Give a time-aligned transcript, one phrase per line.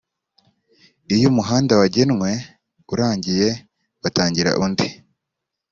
[1.13, 2.29] iyo umuhanda wajyenwe
[2.93, 3.49] urangiye
[4.03, 4.87] batangira undi.